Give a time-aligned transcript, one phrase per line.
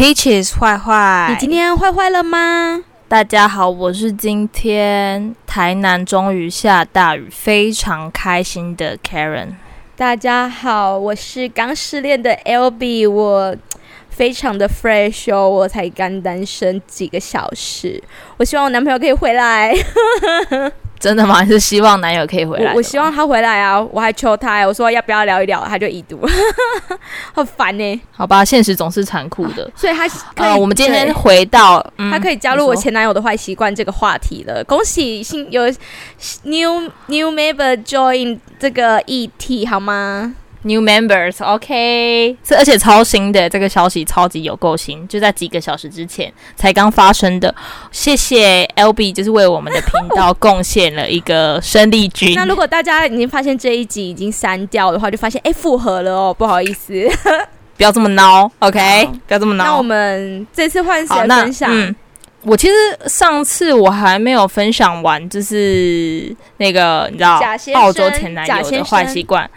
[0.00, 2.82] Peaches 坏坏，你今天坏坏了吗？
[3.06, 9.48] 大家好，我是今天台南终于下大雨，非常开心的 Karen。
[9.96, 13.54] 大家好，我是刚失恋的 LB，我
[14.08, 18.02] 非常的 fresh 哦，我才刚单身几个小时，
[18.38, 19.70] 我希望我男朋友可以回来。
[21.00, 21.34] 真的吗？
[21.36, 22.72] 还是希望男友可以回来？
[22.72, 23.80] 我，我希望他回来啊！
[23.90, 26.20] 我还求他，我说要不要聊一聊，他就已读，
[27.32, 28.00] 好烦呢、欸。
[28.12, 30.54] 好吧，现实总是残酷的， 所以他呃。
[30.60, 34.62] 我们今天回到，嗯、他可以加入我前男友的坏习惯这个话题了。
[34.64, 35.62] 恭喜新有
[36.42, 47.54] new new member join 这个议题好吗？New members，OK，、okay、这而且超新的这个消息超级有够新，就在几个小时之前才刚发生的。
[47.90, 52.34] 谢谢 LB，就是为我们的频道贡献了一个生力军。
[52.36, 57.08] 那如果大家已经发现这一集已经删掉的话，就发现哎复合了哦，不好意思，
[57.78, 59.56] 不要这么孬，OK，不要这么孬。
[59.56, 61.70] 那我们这次换谁分享？
[61.72, 61.96] 嗯，
[62.42, 62.74] 我其实
[63.08, 67.40] 上次我还没有分享完，就是那个你知道
[67.74, 69.50] 澳洲前男友的坏习惯，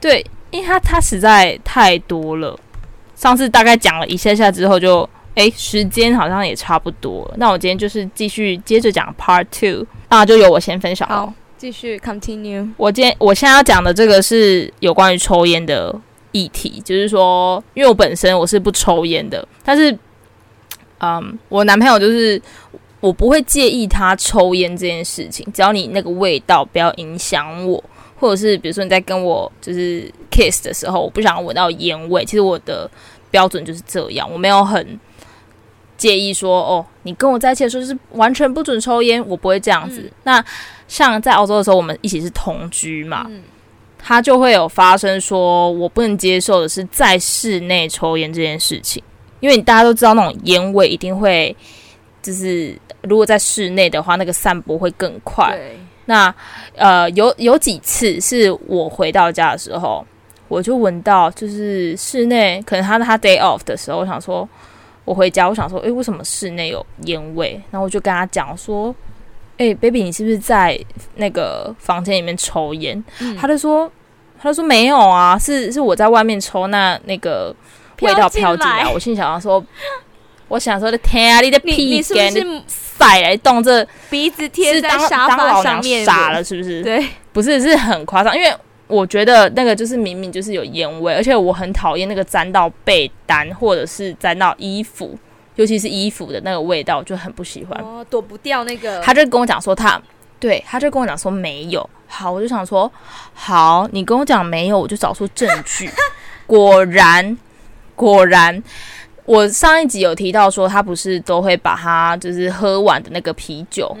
[0.00, 0.24] 对。
[0.54, 2.56] 因为他他实在太多了，
[3.16, 7.34] 上次大概讲了一下下之后就，就诶时间好像也差不多了。
[7.38, 11.08] 那我今天就是继续接着讲 Part Two，那就由我先分享。
[11.08, 12.70] 好，继续 Continue。
[12.76, 15.92] 我今天我现在要讲的这个是有关于抽烟的
[16.30, 19.90] 议题，就是说，因为我本身我是不抽烟的，但是，
[21.00, 22.40] 嗯，我男朋友就是
[23.00, 27.82] 我不会介意他抽烟这件事情，只要你那个味道不要影响我。
[28.16, 32.24] 或者是比如说你在跟我就是 kiss 的时候，我不想闻到烟味。
[32.24, 32.90] 其实我的
[33.30, 34.98] 标准就是这样，我没有很
[35.96, 40.00] 介意说哦，你跟我在一起的时候就是完全不准抽烟，我不会这样子。
[40.02, 40.44] 嗯、那
[40.88, 43.42] 像在澳洲的时候，我们一起是同居嘛，嗯、
[43.98, 49.02] 他就会有发生说我不能接受的是在室内抽烟这件事情，
[49.40, 51.54] 因为你大家都知道那种烟味一定会
[52.22, 55.58] 就是如果在室内的话，那个散播会更快。
[56.06, 56.34] 那
[56.76, 60.04] 呃，有有几次是我回到家的时候，
[60.48, 64.48] 我就闻到，就是室内可能他他 day off 的时候，我想说，
[65.04, 67.60] 我回家，我想说，诶，为什么室内有烟味？
[67.70, 68.94] 然后我就跟他讲说，
[69.56, 70.78] 诶，baby，你是不是在
[71.16, 73.02] 那个房间里面抽烟？
[73.20, 73.90] 嗯、他就说，
[74.38, 77.54] 他就说没有啊，是是我在外面抽，那那个
[78.02, 78.86] 味道飘进来。
[78.92, 79.64] 我心想说。
[80.48, 81.72] 我想说的天啊，你的屁！
[81.84, 86.04] 你是不是塞来动这鼻子贴在沙发上面？
[86.04, 86.82] 傻了是不是？
[86.82, 88.54] 对，不是是很夸张，因为
[88.86, 95.18] 我觉得那个就是明明就是有烟味，而且我很讨厌那个沾到被单或者是沾到衣服，
[95.56, 97.80] 尤其是衣服的那个味道，我就很不喜欢。
[97.82, 99.00] 哦，躲不掉那个。
[99.00, 100.00] 他就跟我讲说他，
[100.38, 101.88] 对，他就跟我讲说没有。
[102.06, 102.90] 好，我就想说
[103.32, 105.90] 好，你跟我讲没有，我就找出证据。
[106.46, 107.36] 果然，
[107.96, 108.62] 果然。
[109.26, 113.96] 我上一集有提到说，他不是都会把他就是喝完的那个啤酒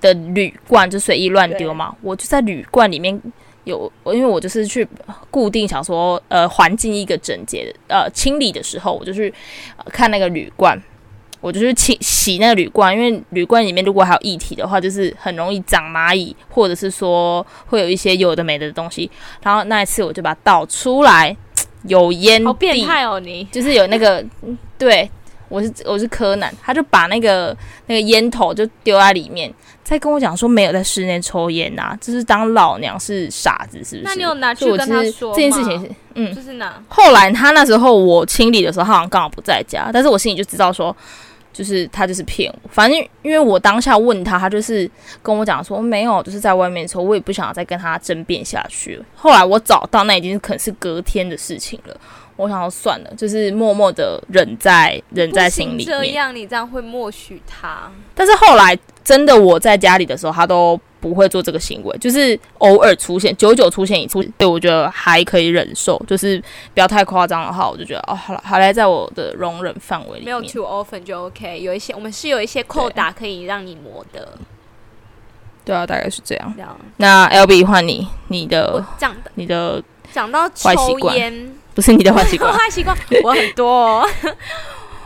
[0.00, 1.94] 的铝罐就随意乱丢嘛？
[2.02, 3.18] 我就在铝罐里面
[3.64, 4.86] 有，因为我就是去
[5.30, 9.32] 固定想说，呃，环境一个整洁，呃，清理的时候，我就去
[9.86, 10.78] 看那个铝罐，
[11.40, 19.10] 我就去清洗那个铝罐，因为铝罐里面如果还有液体的话，就是很容易长蚂蚁，或者是说会有一些有的没的东西。
[19.42, 21.34] 然后那一次我就把它倒出来。
[21.84, 23.20] 有烟蒂，好变态哦！
[23.20, 24.24] 你就是有那个，
[24.78, 25.10] 对，
[25.48, 27.56] 我是我是柯南，他就把那个
[27.86, 29.52] 那个烟头就丢在里面，
[29.84, 34.02] 再跟我讲说没有在室内抽烟呐、啊，就是当老娘是傻子，是不是？
[34.04, 36.82] 那你有拿去跟他说这件事情是，嗯，就是拿。
[36.88, 40.96] 后来他那时候我清理的时候，他好像刚好不在家，但是我心里就知道说。
[41.56, 44.88] 就是他就是骗我，反正因为我当下问他，他就是
[45.22, 49.04] 跟我讲说没有，就是在外面的时候，我也不想要再跟他争辩下去了。
[49.14, 51.96] 后来我找到，那已经可能是隔天的事情了。
[52.36, 55.86] 我想要算了，就是默默的忍在忍在心里面。
[55.86, 57.90] 这样你这样会默许他？
[58.14, 60.78] 但是后来真的我在家里的时候，他都。
[60.98, 66.42] 不会做这个行为，就是偶尔出现，久久出现一次，对我觉得还可以忍受，就是
[66.74, 71.60] 不要太夸张的话，我就觉得哦，好了，好来在我的容忍范围里面，没有 too often 就 OK。
[71.60, 74.36] 有一些我们是有一些扣打可以让你磨的，
[75.64, 76.52] 对啊，大概是这样。
[76.56, 79.80] 这样那 LB 换你，你的讲你的
[80.12, 84.08] 讲到抽烟， 不是你的坏习惯，坏习惯我很多哦。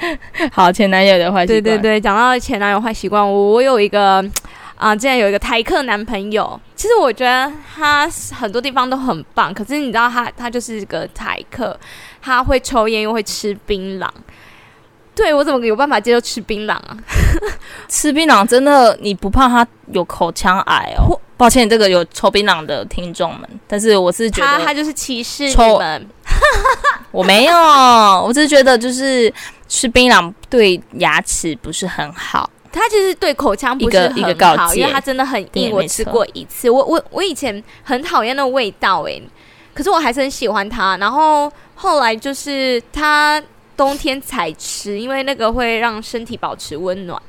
[0.52, 4.24] 好，前男友的坏习惯，对对对，讲到前男友坏习惯，我我有一个。
[4.80, 11.78] 啊，之前有一个台客男朋友，其实我觉得他很多地方都很棒，可是你知道他他就是个台客，
[12.22, 14.08] 他会抽烟又会吃槟榔，
[15.14, 16.96] 对，我怎么有办法接受吃槟榔啊？
[17.88, 21.20] 吃槟榔真的你不怕他有口腔癌哦？
[21.40, 26.06] 我抱歉，这个有抽槟榔的听众们，但是我是觉得他他就是歧视你们。
[27.10, 29.32] 我没有，我只是觉得就是
[29.66, 32.50] 吃槟榔对牙齿不是很好。
[32.70, 35.72] 它其实对口腔不是很好，一个一个告，因为它真的很硬。
[35.72, 39.18] 我吃过一次，我我我以前很讨厌那个味道哎，
[39.72, 40.98] 可是我还是很喜欢它。
[40.98, 43.42] 然后后来就是它
[43.78, 47.20] 冬天才吃，因为那个会让身体保持温暖。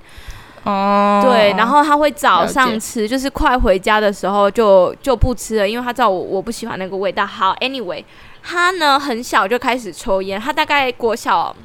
[0.63, 7.25] 哦，对，然后他会早上吃，就是快回家的时候就就不吃了，因为他知道我我不喜欢那个味道。
[7.25, 8.03] 好，anyway，
[8.43, 11.55] 他呢很小就开始抽烟，他大概国小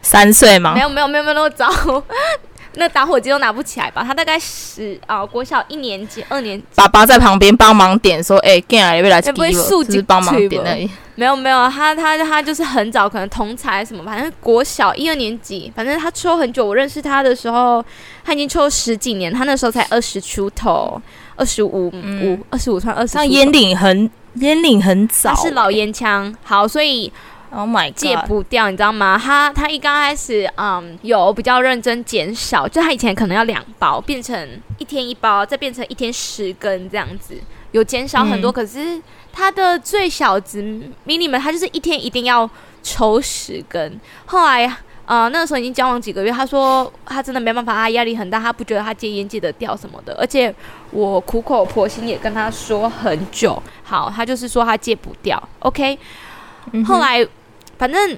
[0.00, 0.72] 三岁吗？
[0.74, 1.68] 没有没有没有没有那么早。
[2.76, 4.04] 那打火机都拿不起来吧？
[4.04, 6.64] 他大概十啊，国小一年级、二年级。
[6.74, 16.64] 爸爸在旁边帮忙点，说：“哎、欸，进来，未来不会竖起帮忙点而已。”没有没有，他他他就是很早，可能同才什么，反正国小一二年级，反正他抽很久。
[16.66, 17.82] 我认识他的时候，
[18.22, 21.00] 他已经抽了十几年，他那时候才二十出头，
[21.34, 23.14] 二十五五，二十五算二十。
[23.14, 26.34] 像烟龄很烟龄很早，他是老烟枪。
[26.44, 27.10] 好，所以。
[27.52, 29.20] Oh my God，戒不掉，你知道吗？
[29.22, 34.48] 他他一刚开始，嗯，有比较认真减少，就他以前可能要两包，变成
[34.78, 37.34] 一天一包，再变成一天十根这样子，
[37.70, 38.50] 有减少很多。
[38.50, 39.00] 嗯、可是
[39.32, 40.60] 他的最小值
[41.04, 42.48] 迷你们，他就是一天一定要
[42.82, 43.98] 抽十根。
[44.26, 44.76] 后来，
[45.06, 50.14] 呃，那个时候已经交往几个月，他说他真的没办法，他压力很大，他不觉得他戒烟戒得掉什么的。
[50.18, 50.52] 而且
[50.90, 55.40] 我苦口婆心也跟他说很久，好，他就是说他戒不掉。
[55.60, 55.96] OK。
[56.84, 57.26] 后来，
[57.78, 58.16] 反正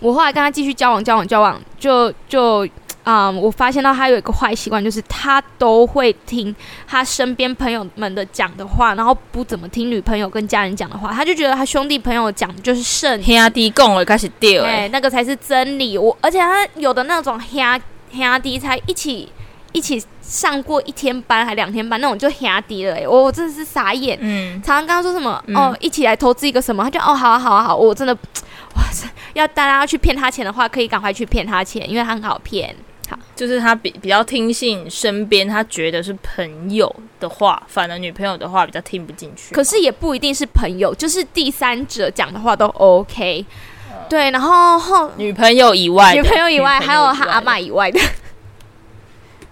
[0.00, 2.66] 我后来跟他继续交往，交往，交往，就就
[3.04, 6.54] 啊、嗯，我发现到他有一个坏习惯，就是他都会听
[6.86, 11.12] 他身边朋友们的讲的话，然后不怎么听女朋友跟家人讲的话。
[11.12, 15.98] 他就觉得他兄弟朋友讲的就是圣，兄弟讲了开始掉，哎，那个才是真理。
[15.98, 17.80] 我而且他有的那种兄
[18.12, 19.28] 兄弟才一起
[19.72, 24.18] 一起上过一天班还两天班那种就兄弟了，哎，我我真的是傻眼。
[24.20, 28.16] 嗯，常常刚刚说什么、嗯、哦，一起来投资一个什么，他就哦，好啊，好啊，好，我真的。
[28.74, 29.06] 哇塞！
[29.34, 32.74] 要大家要去骗他钱的话，可以赶快去骗他钱，因为他很好骗。
[33.06, 36.90] 好， 就是他比比较听信身边他觉得是朋友
[37.20, 39.54] 的话，反而女朋友的话比较听不进去。
[39.54, 43.44] 可是也不一定是朋友，就是第三者讲的话都 OK。
[43.90, 48.00] 呃、对，然后后女朋友以外，女朋友以外，还有他阿妈以外的。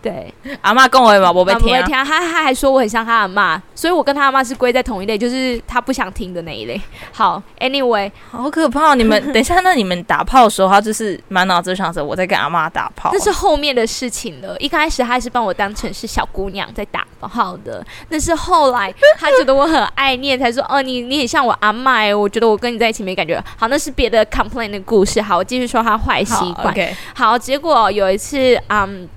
[0.03, 0.33] 对，
[0.63, 6.81] 阿妈跟我嘛，我没听，听，他他还说我很像他阿妈，所以我跟他阿嬷是归在同一类，就是他不想听的那一类。
[7.13, 8.95] 好，Anyway，好可怕！
[8.95, 14.57] 你们 等一下，那你们打炮的时候，他就是满脑子想着我在跟阿妈打炮，那是后面的事情了。
[14.59, 23.39] 一开始他还是把我当成是小姑娘在打炮的，那是后来他觉得我很爱念，才说 哦，你你很像我阿嬷，我觉得我跟你在一起没感觉。
[23.59, 25.21] 好，那是别的 complain 的故事。
[25.21, 26.75] 好，我继续说他坏习惯。
[26.75, 26.95] Okay.
[27.15, 29.09] 好，结果有一次，嗯。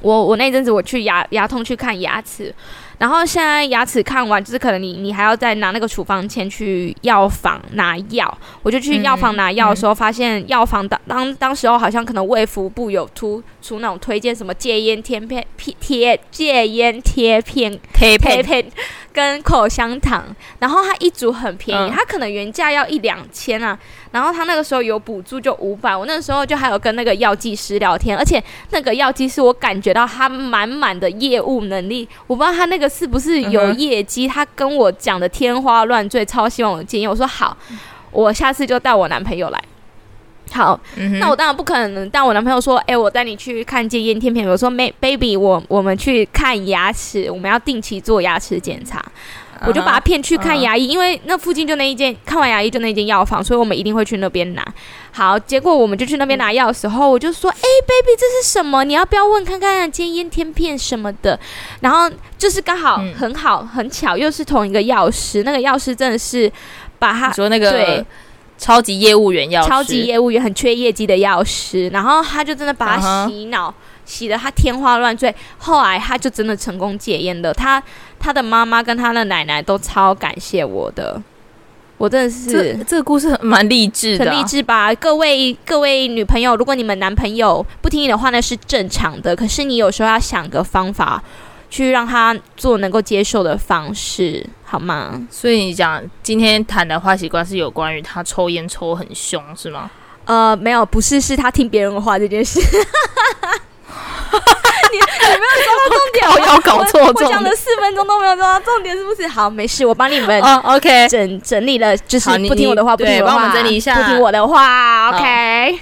[0.00, 2.54] 我我那阵子我去牙牙痛去看牙齿，
[3.00, 8.38] 然后现在牙齿看完，就是可能你你还要再拿那个处方签去药房拿药。
[8.62, 18.70] 我就去药房拿药的时候，发现药房当当当时候好像可能卫福部有出出那种推荐什么戒烟贴片贴戒烟贴片贴片，片
[19.14, 20.24] 跟口香糖，
[20.58, 23.78] 然后它一组很便宜，它可能原价要一两千啊。
[24.12, 25.96] 然后他那个时候有补助，就五百。
[25.96, 32.08] 我那个时候就还有跟那个药剂师聊天，而且那个药剂师我感觉到他满满的业务能力。
[32.26, 37.06] 我不知道他那个是不是有业绩，他跟我讲的天花乱坠，超希望我建议。
[37.06, 37.56] 我说好，
[38.10, 39.62] 我下次就带我男朋友来。
[40.52, 40.78] 好，
[41.20, 44.44] 那我当然不可能带我男朋友说，哎，我带你去看戒烟天片。
[44.48, 49.00] 我说，没，baby，我我们去看牙齿，我们要定期做牙齿检查。
[49.66, 50.90] 我就把他骗去看牙医，uh.
[50.90, 54.64] 因为那附近就那一间，看完牙医就那一间药房，所以我们一定会去那边拿。
[55.12, 58.84] 好，结果我们就去那边拿药的时候，我就说：“哎、欸、，baby，这是什么？
[58.84, 61.38] 你要不要问看看戒烟贴片什么的？”
[61.80, 66.50] 然后就是刚好很好很巧，又是同一个药师，那个药师真的是
[66.98, 68.06] 把他说那个对
[68.56, 73.68] 超级业务员药师，超级业务员很缺业绩的药师，然后他就真的把他洗脑。
[73.68, 73.74] Uh huh.
[74.04, 77.52] 洗得他天花乱坠，后来他就真的成功戒烟了。
[77.54, 77.82] 他
[78.18, 81.20] 他的妈妈跟他的奶奶都超感谢我的，
[81.96, 84.94] 我真的是这，这个故事蛮励志的，很励志吧？
[84.94, 89.36] 各位各位女朋友，如果你们男朋友不听你的话，那是正常的。
[89.36, 91.22] 可是你有时候要想个方法，
[91.70, 95.20] 去让他做能够接受的方式，好吗？
[95.30, 99.90] 所以你讲今天谈的坏习惯是有关于他抽烟抽很凶，是吗？
[100.26, 102.60] 呃，没有，不是，是他听别人的话这件事。
[104.92, 109.26] 你你没有抓到重点，我有搞错，我讲了四分钟都没有抓到重点， 是不是？
[109.28, 115.80] 好，没事，我帮你们哦，OK，整整理了，就是不听我的话，不听我的话，帮我们整理一下，不听我的话，OK。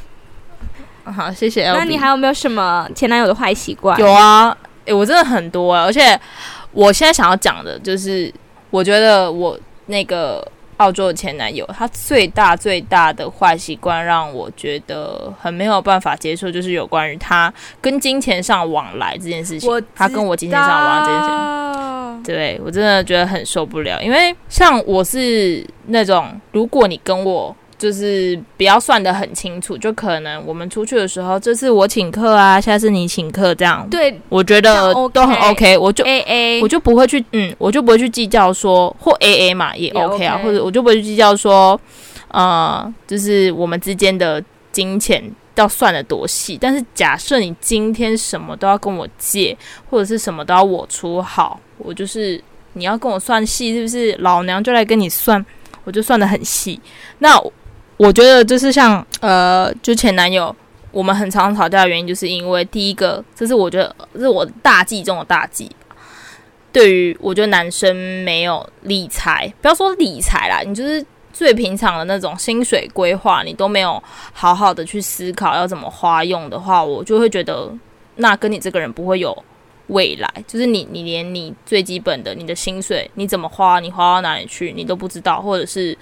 [1.16, 1.70] 好，谢谢。
[1.72, 3.98] 那你还有没有什么前男友的坏习惯？
[3.98, 6.18] 有啊，诶，我真的很多啊，而且
[6.72, 8.30] 我现在想要讲的就是，
[8.68, 10.46] 我觉得我那个
[10.78, 19.84] 澳洲的前男友，他最大最大的坏习惯让我觉得很没有办法接受，就是有关于他跟金钱上往来这件事情。
[19.94, 24.02] 他跟我金钱上往来这件事情，对，我真的觉得很受不了。
[24.02, 27.54] 因为像我是那种，如果你跟我。
[27.78, 33.88] 就是不要算得很清楚，就可能我们出去的时候，这次我请客啊，下次你请客这样。
[33.88, 41.80] 对，我觉得都很 OK，我就 AA，我就不会去，嗯，我就不会去计较说或 AA 嘛也 OK 啊，或者我就不会去计较说，
[42.32, 44.42] 呃，就是我们之间的
[44.72, 45.22] 金钱
[45.54, 46.58] 要算得多细。
[46.60, 49.56] 但是假设你今天什么都要跟我借，
[49.88, 52.42] 或者是什么都要我出好，我就是
[52.72, 54.16] 你要跟我算细，是不是？
[54.18, 55.46] 老娘就来跟你算，
[55.84, 56.80] 我就算的很细。
[57.20, 57.40] 那。
[57.98, 60.54] 我觉得就是像呃，就前男友，
[60.92, 65.68] 我们很常吵架的原因，就是因为第一个，这是我觉得这是我大忌中的大忌。
[66.70, 74.00] 对于我觉得男生没有理财，不要说理财啦，你就是最平常的那种薪水规划，你都没有
[74.32, 77.68] 好好的去思考要怎么花用的话，我就会觉得
[78.16, 79.36] 那跟你这个人不会有
[79.88, 80.32] 未来。
[80.46, 85.98] 就是你你连你最基本的你的薪水你怎么花，你花到哪里去，你都不知道，或者是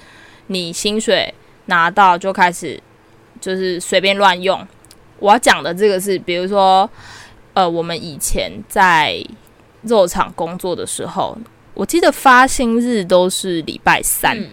[0.48, 1.32] 你薪水。
[1.66, 2.80] 拿到就开始，
[3.40, 4.66] 就是随便乱用。
[5.18, 6.88] 我要讲的这个是，比如说，
[7.54, 9.24] 呃，我们以前在
[9.82, 11.36] 肉厂工作的时候，
[11.74, 14.38] 我记得发薪日都是礼拜三。
[14.38, 14.50] 嗯、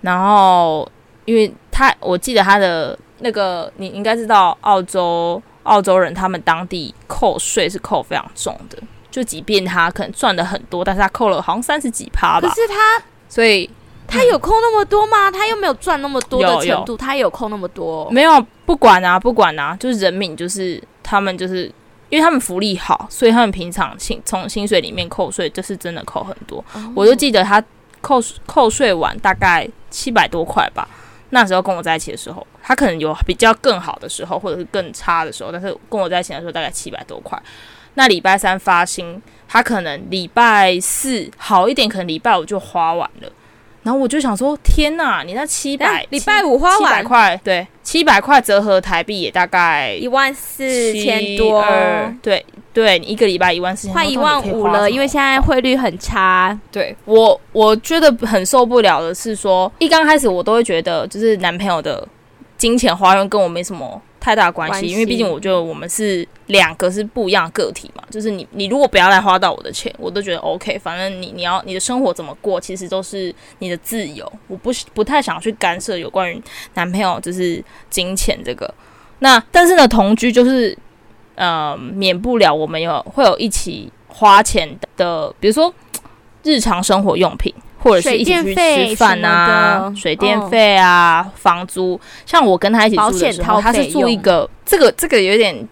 [0.00, 0.90] 然后，
[1.26, 8.78] 因为他，我记得他的那个，你应该知道，澳洲澳洲人他们当地扣税是扣非常重的，
[9.10, 12.48] 就即便他可能赚的很多，但是他扣了好像三十几趴吧。
[12.48, 13.70] 可是他，所以。
[14.12, 15.30] 他有扣那么多吗？
[15.30, 18.10] 他又没有赚那么多的程度，有有他有扣那么多？
[18.10, 21.64] 没有，不管啊，不管啊，就是人民，就是他们，就是
[22.08, 26.62] 因为他们福利好，所以他们平常薪从薪水里面扣税，这是真的扣很多。
[26.74, 27.62] 哦、我就记得他
[28.00, 30.86] 扣扣税完大概七百多块吧。
[31.30, 37.40] 那时候跟我在一起的时候，他可能有比较更好的时候，或者是更差的时候，但是跟我在一起的时候大概七百多块。
[37.94, 43.32] 那礼拜三发薪，他可能礼拜四好一点，可能礼拜五就花完了。
[43.82, 46.78] 然后我就想说，天呐，你那七百礼拜五花完。
[46.78, 51.64] 七百块，对，七百块折合台币也大概一万四千多，
[52.22, 56.56] 对对，你一个礼拜一万四千，快一万五了，因为现在汇率很差。
[56.70, 62.06] 对我，我觉得很受不了的是说，一刚开始我都会觉得，就是男朋友的
[62.62, 64.00] 金钱花用跟我没什么。
[64.20, 68.04] 太大关系，因为毕竟我觉得我们是两个是不一样的个体嘛。
[68.08, 70.78] 就是你，你如果不要来花到我的钱，我都觉得 OK。
[70.78, 74.32] 反正你，你要你的生活怎么过，其实都是你的自由。
[74.46, 76.40] 我不不太想去干涉有关于
[76.74, 78.72] 男朋友就是金钱这个。
[79.18, 80.78] 那但是呢，同居就是
[81.34, 85.74] 呃，免不了我们有会有一起花钱的，比如说
[86.44, 87.52] 日常生活用品。
[87.82, 92.00] 或者是一起去吃饭啊，水电费啊，哦、房租。
[92.24, 95.68] 像我跟他一起住的时候，他是住一个，这个这个有点，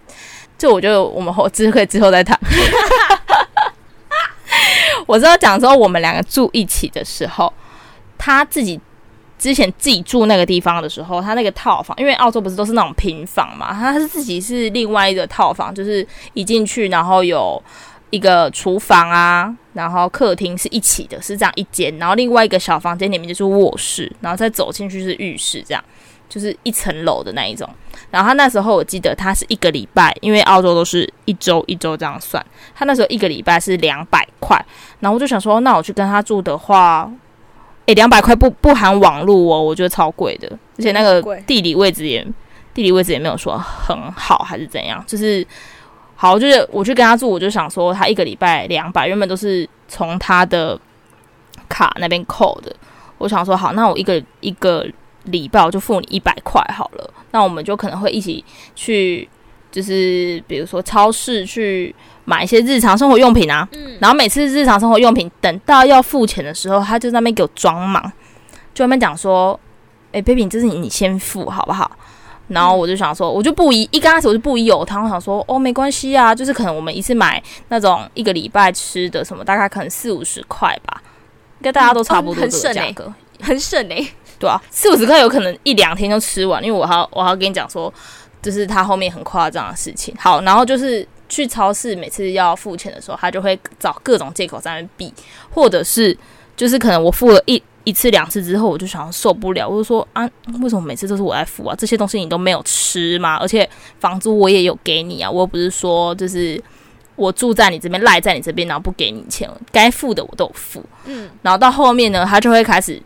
[0.58, 2.38] 就我觉得我们后之可以之后再谈。
[5.06, 7.52] 我知道讲说我们两个住一起的时候，
[8.18, 8.78] 他自己
[9.38, 17.62] 之前自己住那个地方的时候，他那个套房，因为澳洲不是都是那种平房嘛，他是自己是另外一个套房，就是一进去然后有。
[18.10, 25.82] 一个厨房啊，然后客厅是一起的，是这样一间，然后另外一个小房间里面就是卧室，然后再走进去是浴室，这样
[26.28, 27.68] 就是一层楼的那一种。
[28.10, 34.60] 然后他那时候我记得他是一个礼拜，因为澳洲都是一周一周这样算，他那时候一个礼拜是两百块。
[34.98, 37.08] 然后我就想说，那我去跟他住的话，
[37.86, 40.48] 诶，两百块不不含网络哦，我觉得超贵的，
[40.78, 42.26] 而且那个地理位置也
[42.74, 45.46] 地理位置也没有说很好，还是怎样，就是。
[46.22, 50.78] 好，就是我去跟他住，我就想说他一个礼拜两百，原本都是从他的
[51.66, 52.70] 卡那边扣的。
[53.16, 54.86] 我想说好，那我一个一个
[55.24, 57.10] 礼拜我就付你一百块好了。
[57.30, 58.44] 那我们就可能会一起
[58.76, 59.26] 去，
[59.72, 61.94] 就是比如说超市去
[62.26, 63.66] 买一些日常生活用品啊。
[63.72, 63.96] 嗯。
[63.98, 68.12] 然后每次日常生活用品等到要付钱的时候，他就在那边给我装忙，
[68.74, 69.58] 就那边讲说
[70.12, 71.90] ：“哎，baby，这是你你先付好不好？”
[72.50, 81.00] 然后我就想说，我就不一，一刚开始我就不一有他，我想说，哦，没关系啊，就是可能我们一次买那种一个礼拜吃的什么，大概可能四五十块吧，
[81.60, 87.92] 应该大家都差不多这个价格，很省诶、欸， 对啊，四五十块有可能一两天就吃完，因为我还我还要跟你讲说，
[88.42, 90.12] 就是他后面很夸张的事情。
[90.18, 95.14] 好，然后就是去超市，每次要付钱的时候，他就会找各种借口在那边避，
[95.50, 96.16] 或者是
[96.56, 97.62] 就是可能我付了一。
[97.90, 100.22] 一次两次之后，我就想受不了，我就说啊，
[100.62, 101.74] 为什么每次都是我在付啊？
[101.76, 103.36] 这些东西你都没有吃吗？
[103.36, 103.68] 而且
[103.98, 106.62] 房租我也有给你啊，我又不是说就是
[107.16, 110.82] 我住在你这边赖在你这边，然后不给你钱，该付的我都有付。
[111.06, 113.02] 嗯，然后到后面呢，他就会开始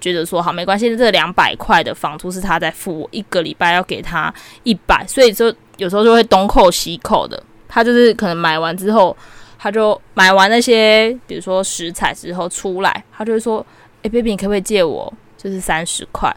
[0.00, 4.32] 觉得说好没关系，这两百块的房租是他在付，我一个礼拜要给他
[4.62, 7.42] 一百，所以就有时候就会东扣西扣的。
[7.68, 9.16] 他就是可能买完之后，
[9.58, 13.64] 他就买完那些比如说食材之后出来，他就会说
[14.02, 16.34] ：“哎、欸、，baby，你可不可以借我就是三十块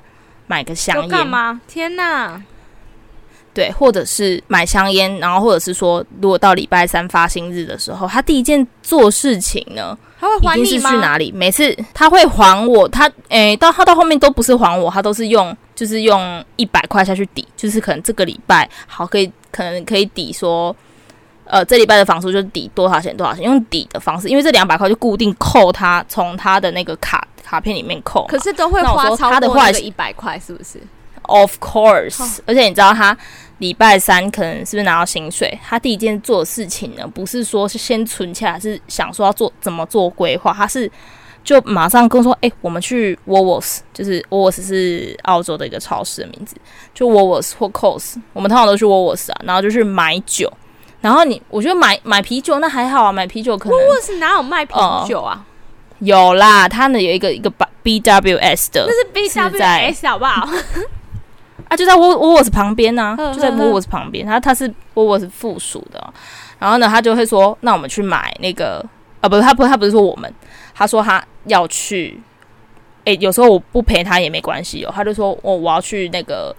[0.47, 1.59] 买个香烟？”干嘛？
[1.67, 2.41] 天哪！
[3.53, 11.31] 对，或者是买香烟，然后或者是说，如果到礼拜三发薪日的时候，他第一件做事情呢，他会还你去哪里？
[11.31, 20.75] 每次他会还我，他诶，到他到后面都不是还我，他都是用就是用一百块下去抵，就是可能这个礼拜好可以可能可以抵说，
[21.45, 30.79] 呃，这礼拜的房租就抵多少钱多少钱，用抵的方式，因为这两百块就固定扣他从他的那个卡卡片里面扣，可是都会花超过那个一百块，是不是
[31.23, 32.29] ？Of course，、oh.
[32.47, 33.15] 而且你知道他
[33.59, 35.57] 礼拜三可能是不是拿到薪水？
[35.65, 40.51] 他第一件做的事情呢，不是说是先存起来，是想说要做怎么做规划。
[40.51, 40.91] 他是
[41.43, 46.55] 就马上跟我说：“哎、欸，我们去 Woolworths，就是 Woolworths 是澳洲的一个超市的名字，
[46.93, 50.51] 就 Woolworths 或 Coles，我们通常都去 Woolworths 啊，然后就去买酒。
[50.99, 54.73] 然后你我觉得买买啤酒那还好啊，买啤酒可能 Woolworths 哪有卖啤
[55.07, 55.45] 酒啊？
[55.45, 55.52] 呃、
[56.03, 57.51] 有啦，他呢有一个一个
[57.83, 60.49] BWS 的，那是 BWS 好不好？
[61.69, 64.25] 啊，就在沃沃沃斯旁边呢、啊，就在沃沃斯旁边。
[64.25, 66.13] 他他是沃沃斯附属的、喔，
[66.59, 68.85] 然后呢，他就会说：“那我们去买那个
[69.21, 70.31] 啊，不是他不他不是说我们，
[70.75, 72.19] 他说他要去。
[73.05, 74.93] 诶、欸，有时候我不陪他也没关系哦、喔。
[74.95, 76.55] 他就说：我、哦、我要去那个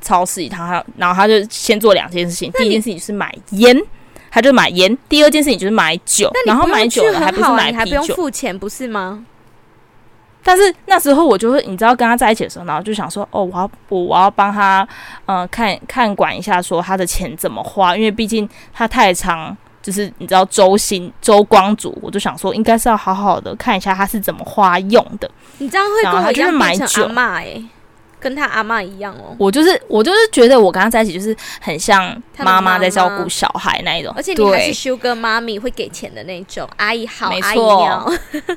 [0.00, 2.50] 超市一趟，然后他就先做两件事情。
[2.52, 3.76] 第一件事情是买烟，
[4.30, 6.30] 他就买烟；第二件事情就是买酒。
[6.46, 9.24] 然后买酒还不是买啤酒，还不用付钱，不是吗？”
[10.40, 14.86] 但是那时候我就会，你知道，跟他在一起的时候，然后就想说，哦，我要我我要帮他，
[15.26, 25.30] 嗯、呃，看看管一下，说他的钱怎么花，因为毕竟他太长，就是你知道周星周光族，我就想说，应该是要好好的看一下他是怎么花用的。
[25.58, 27.62] 你这样会跟我一样变成阿嬷诶，
[28.20, 29.34] 跟他阿妈一样哦。
[29.38, 38.12] 我就是我就是觉得我跟他在一起就是很像妈妈在照顾小孩那一种，而且你还是 Sugar 妈咪会给钱的那种阿姨好，没错。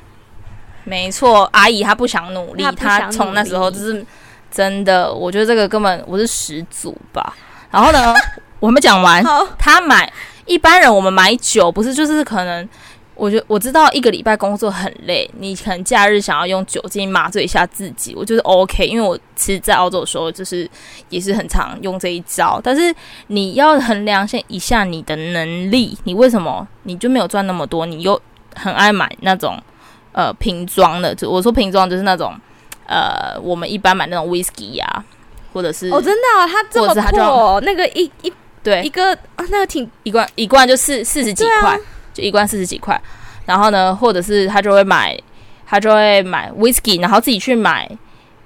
[0.84, 4.04] 没错，阿姨她不想努力，她从那时候就是
[4.50, 7.36] 真的，我觉得这个根本我是始祖吧。
[7.70, 8.12] 然后呢，
[8.58, 9.24] 我还没讲完，
[9.56, 10.12] 他买
[10.44, 12.68] 一般人我们买酒不是就是可能，
[13.14, 20.68] 我觉得我知道一个礼拜工作很累，你可能假日想要用酒精麻醉一下自己，我觉得 OK，因为我其实在澳洲的时候就是
[21.08, 22.60] 也是很常用这一招。
[22.62, 22.94] 但是
[23.28, 28.20] 你要衡量一下你的能力，你为什么你就没有赚那么多，你又
[28.54, 29.60] 很爱买那种。
[30.14, 32.38] 呃，瓶装的，就我说瓶装就是那种，
[32.86, 35.02] 呃，我们一般买那种 whisky 呀、啊，
[35.54, 38.30] 或者是哦，真的、哦，它这么破、哦，那个一一
[38.62, 41.78] 对一个、啊、那个挺一罐一罐就四四十几块，啊、
[42.12, 43.00] 就一罐四十几块。
[43.46, 45.18] 然后呢，或者是他就会买，
[45.66, 47.90] 他就会买 whisky，然后自己去买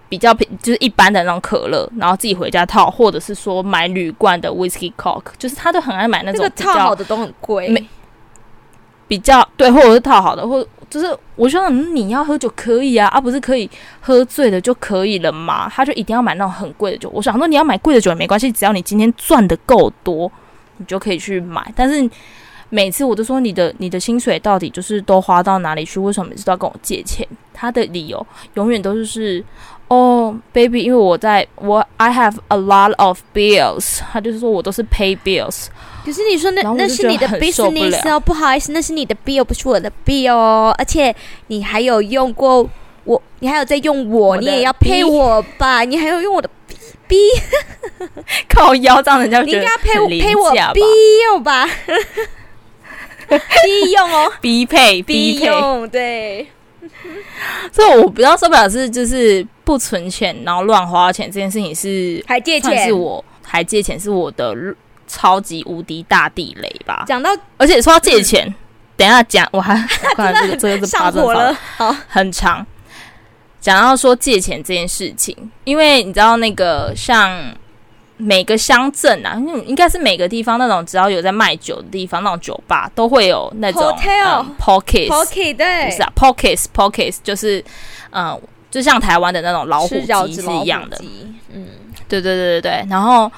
[0.09, 7.89] 比较平，就是一般的那种可乐，然后自己回家套，或者是说买铝罐的 whisky cork，就是他都很爱买那种比较、那个、套好的都很贵，
[9.09, 10.67] 比较对，或者是套好的，或。
[10.89, 13.69] 就是我说，嗯，你要喝酒可以啊，而、啊、不是可以
[14.01, 15.69] 喝醉的就可以了嘛？
[15.69, 17.11] 他就一定要买那种很贵的酒。
[17.13, 20.31] 我想说，你要买贵的酒也没关系，只要你今天赚的够多，
[20.77, 21.73] 你就可以去买。
[21.75, 22.09] 但是
[22.71, 26.01] 每次我都说，你的你的薪水到底就是都花到哪里去？
[26.01, 27.27] 为什么每次都要跟我借钱？
[27.55, 29.45] 他的理由永远都是是。
[29.89, 35.67] 哦、oh，baby，因为我在我 I have a lot of bills，他就是说我都是 pay bills。
[36.05, 40.75] 可是你说那那是你的 business 哦，不好意思，那是你的 bill，不是我的 bill 哦。
[40.77, 41.15] 而且
[41.47, 42.69] 你还有用过
[43.05, 45.85] 我，你还有在用我，我你也要 pay 我吧？
[45.85, 46.51] 你还有用我的
[47.07, 47.17] B，
[48.53, 51.65] 靠腰这样人家你应该要 pay 我 pay 我 bill 吧
[53.29, 56.49] B 用哦，B pay B 用对。
[57.73, 64.55] 所以我比较受不了是就是不存钱，然后乱花钱这件事情是还借钱，是我还借钱是我的
[65.07, 67.05] 超级无敌大地雷吧。
[67.07, 68.55] 讲到而且说要借钱，嗯、
[68.97, 69.75] 等一下讲我还
[70.17, 72.65] 看这个这个是 上火了，好很长。
[73.61, 77.53] 讲到说借钱这件事情，因为你知道那个像。
[78.19, 83.83] 每个乡镇啊，应该是每个地方那种只要有在卖酒的地方，那种酒吧都会有那种
[84.59, 87.63] Pockets，Pockets 对，是啊，Pockets，Pockets 就是
[88.11, 90.99] 嗯，就像台湾的那种老虎机是一样的，
[91.53, 91.67] 嗯，
[92.09, 93.31] 对对对对对，然后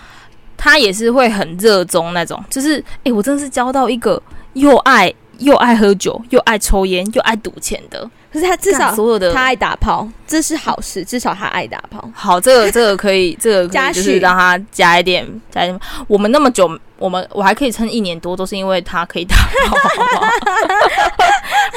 [0.56, 8.08] 他也是会很热衷那种，就是哎，我真的是交到一个又爱又爱喝酒又爱抽烟又爱赌钱的。
[8.30, 11.02] 可是他至少所有的他爱打炮，这是好事。
[11.02, 12.06] 至少他爱打炮。
[12.12, 15.80] 好，这个这个可以，这个就是让他加一点加一点。
[16.06, 20.26] 我们那么久，我们我还可以撑一年多，都是因为他可以打炮，好不好？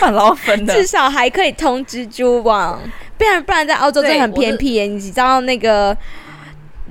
[0.02, 0.74] 很老粉的。
[0.76, 2.78] 至少还可以通蜘蛛网，
[3.18, 5.96] 不然不然在澳洲真的很偏僻耶，你知道那个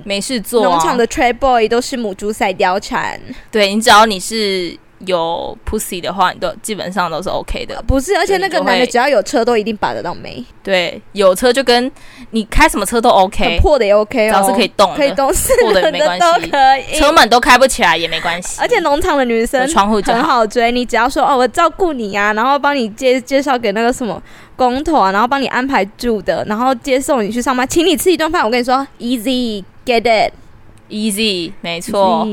[0.03, 3.21] 没事做，农场的 trade boy 都是母猪赛貂蝉。
[3.51, 4.75] 对，你只要你是。
[5.05, 7.81] 有 pussy 的话，你都基本上都是 OK 的。
[7.87, 10.43] 不是，而且那个男的只要有车，都一定把得到妹。
[10.63, 11.91] 对，有车就跟
[12.31, 18.61] 你开什么车都 OK，破的也 OK 哦，只要是可以动，可以动破的也没关系，车门都开不起来也没关系。
[18.61, 24.21] 而且农场的女生窗户很好追，你只要说哦，我照顾你啊，然后帮你介介绍给那个什么
[24.55, 28.43] 工头啊，然后帮你安排住的，然后接送你去上班，请你吃一顿饭。
[28.43, 32.27] 我跟你说，easy get it，easy，没错，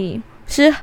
[0.47, 0.75] 是。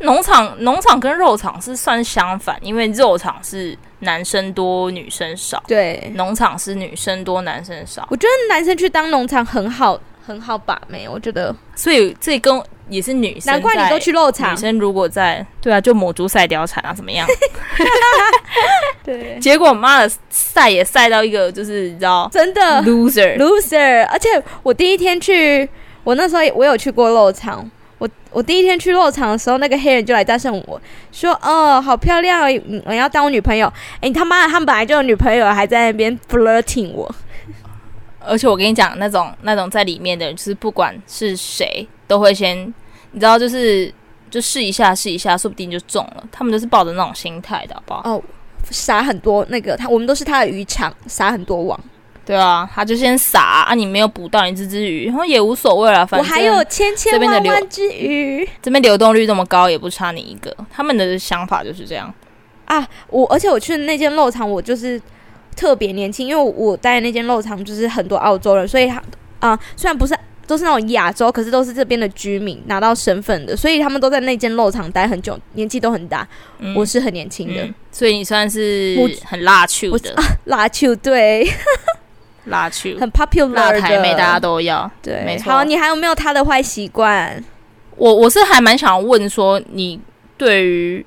[0.00, 8.06] 农场农场跟肉场是算相反，因为肉场是男生多女生少，对，农场是女生多男生少。
[8.10, 11.08] 我觉得男生去当农场很好，很好把妹。
[11.08, 14.52] 我觉得，所以这跟也是女生，难怪你都去肉场。
[14.52, 17.26] 女生如果在，对啊，就母猪赛貂蝉啊，怎么样？
[19.04, 24.06] 对，结果妈的赛也赛到一个，就是你知道，真的 loser loser。
[24.06, 24.28] 而且
[24.62, 25.68] 我第一天去，
[26.04, 27.68] 我那时候我有去过肉场。
[27.98, 30.80] 我我第一天去落场的时候，那个黑人就来搭讪我
[31.10, 33.66] 说：“哦，好漂亮哦，我要当我女朋友。”
[34.00, 37.12] 哎，你他妈的，他们本来就有女朋友，还在那边 flirting 我。
[38.20, 42.56] 而且我跟你讲，那种那种在里面的人，就是不管是谁，都会先，
[43.12, 43.92] 你知道，就是
[44.30, 46.24] 就试一下，试一下，说不定就中了。
[46.30, 48.02] 他们都是抱着那种心态的，好不好？
[48.04, 48.22] 哦，
[48.70, 51.80] 撒很多那个他，我们都是他的渔场，撒很多网。
[52.28, 56.06] 对啊，他就先撒啊，你没有捕到你这只鱼，然后也无所谓了。
[56.06, 60.54] 反正我还有千千万万只鱼，这边流动率这么高，也不差你一个。
[60.70, 62.12] 他们的想法就是这样
[62.66, 62.86] 啊。
[63.08, 65.00] 我而且我去的那间肉场，我就是
[65.56, 69.02] 特别年轻，因为我，待的那间肉场就是很多澳洲人，所以他
[69.38, 70.14] 啊，虽然不是
[70.46, 76.28] 都是那种亚洲，可是都是这边的居民拿到身份的，所以他们都在那间肉场待很久，年纪都很大。
[76.58, 80.14] 嗯、我是很年轻的、嗯，所以你算是很辣球的，
[80.44, 81.48] 辣球对。
[82.48, 85.52] 辣去很 popular 辣台妹，大家都要对，没错。
[85.52, 87.42] 好，你还有没有他的坏习惯？
[87.96, 90.00] 我我是还蛮想问说，你
[90.36, 91.04] 对于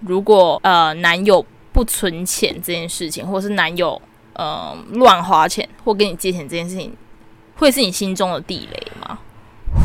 [0.00, 4.00] 如果呃男友不存钱这件事情，或是男友
[4.34, 6.92] 呃乱花钱或跟你借钱这件事情，
[7.56, 9.18] 会是你心中的地雷吗？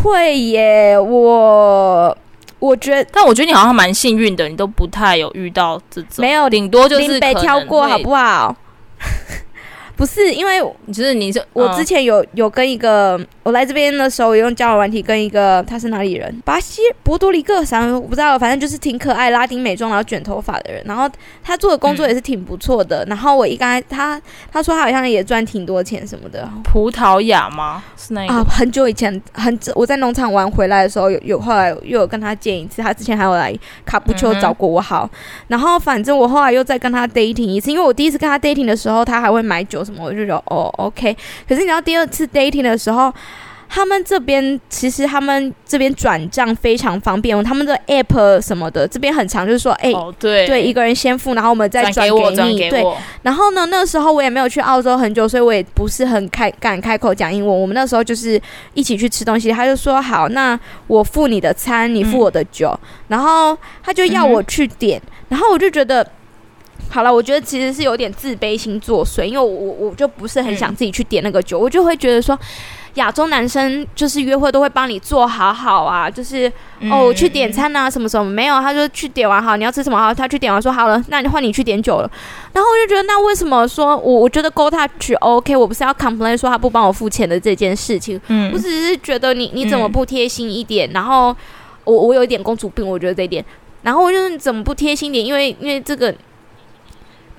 [0.04, 2.18] 会耶，我
[2.60, 8.56] 我觉得，但我觉得你好像蛮幸运的，你都不太有遇到这种，没有，顶多就是被挑过，好不好？
[9.96, 16.42] 不是，因为就是你，我之前有有跟一个，我来这边的时候，我用交友软体跟一个，他是哪里人？
[16.44, 20.84] 巴西博多黎各啥，我不知道，反正就是挺可爱，拉丁美妆，然后卷头发的人。
[20.86, 21.10] 然后
[21.44, 23.06] 他做的工作也是挺不错的。
[23.06, 24.20] 嗯、然后我一刚才他
[24.52, 26.50] 他说他好像也赚挺多钱什么的。
[26.64, 27.84] 葡萄牙吗？
[27.96, 28.44] 是那个啊？
[28.50, 32.82] 很久以前，很我在农场玩回来的时候，有有后来又有跟他见一次。
[32.82, 35.08] 他之前还有来卡布丘找过我好。
[35.14, 35.18] 嗯、
[35.50, 39.83] 然后反正我后来又再跟他 dating 一次，因为我第一次跟他 dating 的时候，他还会买酒。
[39.84, 41.16] 什么我就觉得哦，OK。
[41.48, 43.14] 可是你知道第二次 dating 的时候，
[43.70, 52.70] 他们这边其实他们这边转账非常方便，他们的 app 什么的这边很常，就是说哎，欸哦、对对，一个人先付，然后我们再转给你。
[52.70, 52.86] 对，
[53.24, 57.62] 然后呢，那时候我也没有去澳洲很久，所以我也不是很开敢开口讲英文。
[57.62, 58.40] 我们那时候就是
[58.76, 66.08] 一起去吃东西，他就说好，那我付你的餐，你付我的酒，嗯、然后他就要我去点，嗯、然后我就觉得。
[66.90, 72.38] 好了，我觉得其实是有点自卑心作祟，因为我我就不是很想自己去点那个酒，嗯、我就会觉得说，
[72.96, 76.48] 亚洲男生就是约会都会帮你做好好啊，就是、
[76.82, 82.12] 嗯、哦我去点餐啊什么什么没有，他就去点完好，你要吃什么好，他去点完说好了，那你换你去点酒了，
[82.54, 91.36] 然后我就觉得那为什么说我我觉得 Gold Touch OK，我不是要 complain 说他不帮我付钱的这件事情，嗯，我只是觉得你你怎么不贴心一点，嗯、然后
[91.86, 93.44] 我我有一点公主病，我觉得这一点，
[93.82, 96.14] 然后我就是怎么不贴心点，因为因为这个。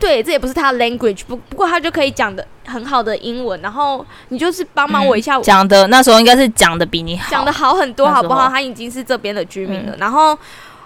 [0.05, 5.41] 对，这也不是他的 language，不不过他就可以讲的很好的英文，然后你就是帮忙我一下。
[5.41, 8.51] 讲、嗯、的那时候应该是讲的比你好，讲的好很多，好不好？
[8.51, 9.93] 他已经是这边的居民了。
[9.93, 10.39] 嗯、然后，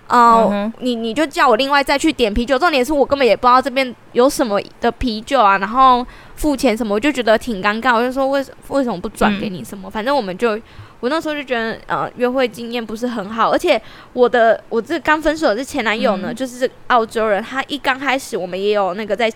[0.07, 2.57] 呃、嗯，你你就叫我另外再去点啤酒。
[2.57, 7.97] 重点是我根本也不知道这边有什么的啤酒啊，然后付钱什么，我就觉得挺尴尬。
[7.97, 9.89] 我就说为为什么不转给你什么？
[9.89, 10.57] 嗯、反正我们就。
[11.01, 13.81] 我那时候就觉得，呃，约会经验不是很好，而且
[14.15, 19.33] 我的我这刚分手的这前男友呢，嗯、就是澳洲人，他一刚开始我们也有那个在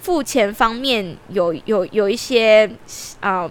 [0.00, 2.66] 付钱方面有有有一些
[3.20, 3.50] 啊、呃、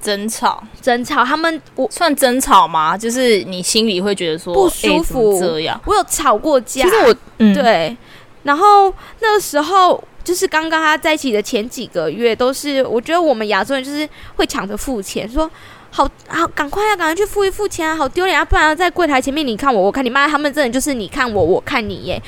[0.00, 0.62] 争吵。
[0.80, 2.96] 争吵，他们我算争吵吗？
[2.96, 7.96] 就是你心里会觉得说不舒服、欸、这样，我有吵过架，其实我、嗯、对，
[8.44, 15.50] 然后那个时候就是刚刚他在一起的前几个月，都是我觉得我们亚洲人就是会抢着付钱，说。
[15.90, 17.96] 好好，赶快啊，赶快去付一付钱啊！
[17.96, 22.22] 好丢脸啊，不然在柜台前面你看我，我看你妈，他们真的就是你看我，我看你耶。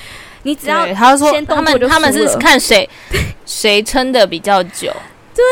[0.44, 2.88] 你只要他说他们他们是看谁
[3.46, 4.92] 谁撑的比较久。
[5.34, 5.42] 对，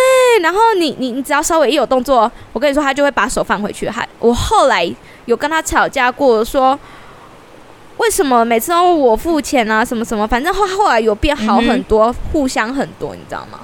[0.42, 3.88] 然后你你你只要稍微一有动作，我跟你说，他就会把手放回去。
[3.88, 4.92] 还我后来
[5.26, 6.76] 有跟他吵架过，说
[7.98, 9.84] 为什么每次都我付钱啊？
[9.84, 13.60] 什么什么，反正后后来有变好很多，嗯、互相很多，你知道吗？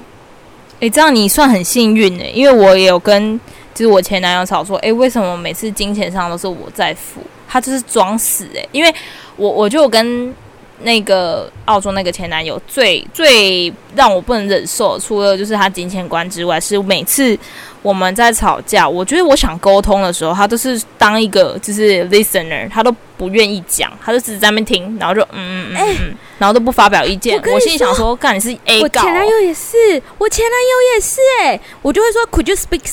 [0.79, 3.41] 诶，这样你算很幸运诶，因为我也有跟
[3.77, 7.21] 就是我前男友吵说，诶，为什么每次金钱上都是我在付？
[7.47, 8.93] 他就是装死诶，因为
[9.37, 10.35] 我我就跟。
[10.81, 17.35] 那个澳洲那个前男友最最让我不能忍受，除了就是他金钱观之外，是每次
[17.81, 25.97] 我们在吵架，我觉得我想沟通的时候，他都是当一个就是 listener，他都不愿意讲，他就只是在那边听，然后就嗯嗯嗯，欸、
[26.37, 27.41] 然后都不发表意见。
[27.43, 32.87] 我，我心里想说，干你是 A 我前男友也是，我前男友也是、欸，哎，我就会说，Could you speak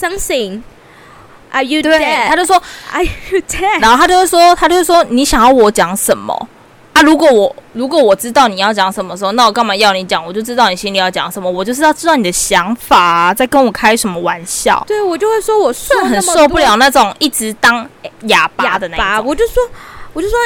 [1.53, 2.27] something？Are you dead？
[2.27, 2.61] 他就说
[2.91, 3.79] ，Are you dead？
[3.79, 6.47] 然后他就会说，他就会说，你想要我讲什么？
[6.93, 7.01] 啊！
[7.01, 10.23] 如果我如果我知道你要讲什么时候，那我干嘛要你讲？
[10.23, 14.83] 我就知道你心里要讲什么，我就是要知道你的想法啊，在跟我开什么玩笑？
[14.87, 17.87] 对，我就会说，我说很受不了那种一直当
[18.23, 19.25] 哑巴的那种。
[19.25, 19.63] 我就说，
[20.13, 20.37] 我就说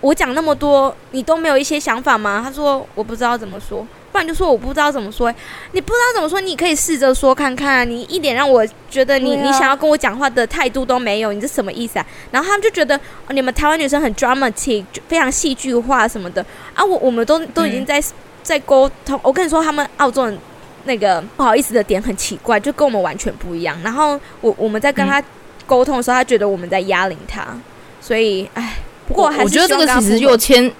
[0.00, 2.40] 我讲那么多，你都没有一些想法吗？
[2.44, 3.84] 他说我不知道怎么说。
[4.16, 5.30] 不然就说我不知道怎么说，
[5.72, 7.84] 你不知道怎么说，你可以试着说看看啊。
[7.84, 12.06] 你一点让我觉得你、啊、你想要跟我讲话的态度都没有，你这什么意思啊？
[12.30, 16.40] 然后他们就觉得、哦、你们台湾女生很 dramatic，非常戏剧化什么的
[16.72, 16.82] 啊。
[16.82, 18.04] 我我们都都已经在、嗯、
[18.42, 19.20] 在沟通。
[19.22, 20.38] 我跟你说，他们澳洲人
[20.84, 23.78] 那个不好意思的点很奇怪，就跟我们完全不一样。
[23.82, 25.22] 然后我我们在跟他
[25.66, 27.46] 沟通的时候，他觉得我们在压领他，
[28.00, 30.72] 所以哎，不过我还是我觉得这个其实又牵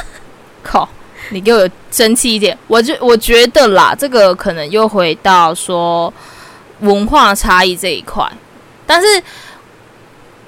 [0.64, 0.88] 靠。
[1.30, 6.12] 你给我争气一点，我就我觉得啦，这个可能又回到说
[6.80, 8.26] 文化差异这一块，
[8.86, 9.22] 但是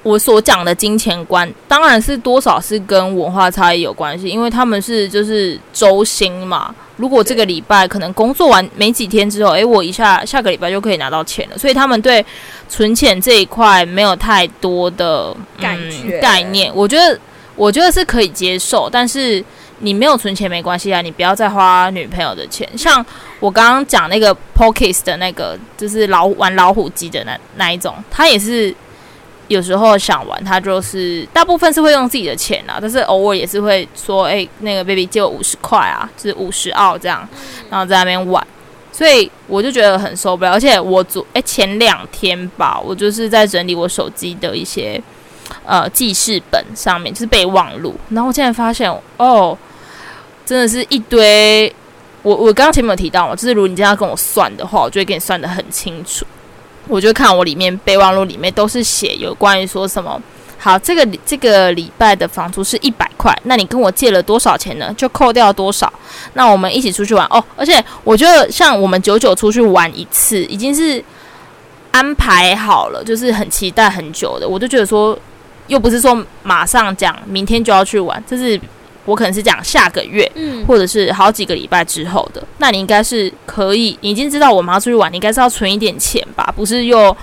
[0.01, 6.73] 我所讲的金钱观，当然是多少是跟文化差异有关系，因为他们是就是周薪嘛。
[6.97, 12.25] 如果这个礼拜可能工作完没几天之后，诶，我一下下个礼拜就可以拿到钱了，所以他们对
[12.67, 16.71] 存钱这一块没有太多的、嗯、感觉概念。
[16.73, 17.19] 我觉得
[17.55, 19.45] 我觉得是可以接受，但是。
[19.81, 22.67] 你没有存钱没关系啊，你不要再花女朋友的钱。
[22.77, 23.03] 像
[23.39, 28.73] 我刚刚讲那个 Pokis 的那个，就是老玩老虎机的那那一种，他也是
[29.47, 37.27] 有时候想玩，他就是大部分是会用自己的钱啊，但是偶尔也是会说，哎、那个 baby 借我五十块啊，就是五十澳这样，
[37.69, 38.45] 然后在那边玩。
[38.91, 45.01] 所以我就觉得很受不了，而且我昨哎、前两天吧，我就是在整理我手机的一些
[45.65, 49.57] 呃记事本上面，就是备忘录，然后我现在发现哦。
[50.51, 51.73] 真的是一堆，
[52.23, 56.25] 我我刚刚前面有提到嘛，就是如果你这样跟我算的话，我就会给你算得很清楚。
[56.89, 60.21] 我就看我里面备忘录里面都是写有关于说什么，
[60.57, 64.93] 好，这个这个礼拜的房租是一百块，那你跟我借了多少钱呢？
[64.97, 65.89] 就扣掉多少，
[66.33, 67.41] 那我们一起出去玩哦。
[67.55, 71.01] 而且我觉得像我们久久出去玩一次，已经是
[71.91, 74.45] 安排好了，就是很期待很久的。
[74.45, 75.17] 我就觉得说，
[75.67, 78.59] 又不是说马上讲明天就要去玩，这是。
[79.03, 86.53] 我可能是讲下个月，嗯，或者是好几个礼拜之后的，那你应该是可以，你已经知道我们要出去玩，你应该是要存一点钱吧？
[86.55, 87.15] 不是又，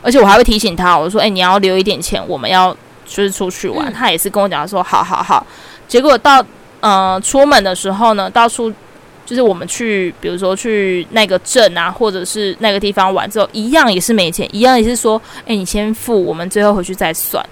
[0.00, 3.86] 而且我还会提醒他，我说，哎，你要留一点钱，我们要就是出去玩。
[3.86, 5.46] 嗯、他也是跟我讲说，好好好。
[5.86, 6.42] 结果到
[6.80, 8.72] 呃出门的时候呢，到处
[9.26, 17.44] 就是我们去，比如说去那个镇啊，或者是那个地方玩之后，一样也是没钱，一样也是说，哎，你先付，我们最后回去再算。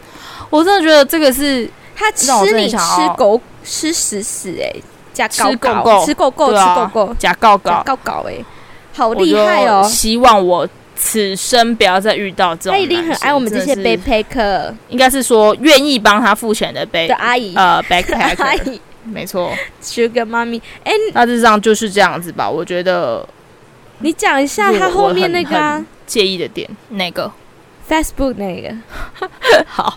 [0.49, 1.69] 我真的觉得这个是。
[1.97, 2.27] 他吃
[2.57, 2.77] 你吃
[3.17, 4.73] 狗吃死死哎，
[5.13, 8.45] 加高高吃狗狗吃够够加高高高高哎，
[8.93, 9.87] 好厉害哦！
[9.89, 12.73] 希望我此生不要再遇到这种。
[12.73, 19.53] 他一定很爱我们这些背包客，应该是说愿意帮他付钱的背的阿姨呃， backpacker 阿姨 没错
[19.83, 22.49] ，Sugar Mommy 哎，大致上就是这样子吧。
[22.49, 23.27] 我觉得
[23.99, 27.31] 你讲一下他后面那个介意的点，哪个
[27.89, 28.75] ？Facebook 那个
[29.69, 29.97] 好，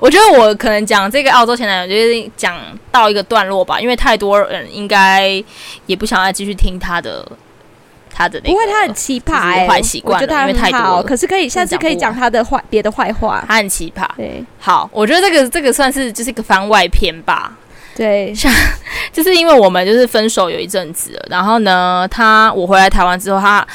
[0.00, 2.56] 我觉得我可能讲这个澳洲前男友就是讲
[2.92, 5.42] 到一个段落吧，因为太多人应该
[5.86, 7.26] 也不想再继续听他的
[8.08, 14.06] 他的那个，因为他很奇葩哎，坏习惯，我觉得他很好，可是可以下次可以讲他的坏别的坏话，他很奇葩。
[14.16, 17.52] 对，好，我觉得这个这个算是就是一个番外篇吧。
[17.96, 18.50] 对，像
[19.12, 23.66] 就是因为我们就是分手有一阵子了，然后呢，他我回来台湾之后，他。